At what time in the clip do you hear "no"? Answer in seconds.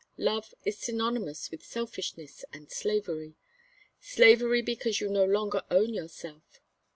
5.07-5.23